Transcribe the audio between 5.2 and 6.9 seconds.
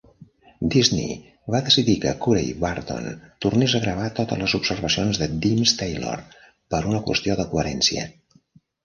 de Deems Taylor per